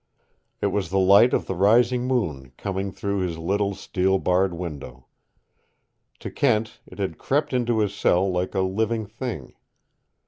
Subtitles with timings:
[0.61, 5.05] It was the light of the rising moon coming through his little, steel barred window.
[6.21, 9.53] To Kent it had crept into his cell like a living thing.